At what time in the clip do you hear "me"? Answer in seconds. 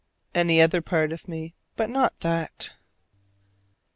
1.27-1.53